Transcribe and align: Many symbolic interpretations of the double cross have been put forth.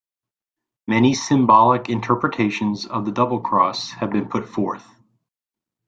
Many 0.87 1.13
symbolic 1.13 1.87
interpretations 1.87 2.87
of 2.87 3.05
the 3.05 3.11
double 3.11 3.39
cross 3.39 3.91
have 3.91 4.09
been 4.09 4.29
put 4.29 4.49
forth. 4.49 4.95